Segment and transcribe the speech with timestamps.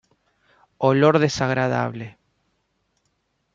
[0.89, 2.07] Olor desagradable.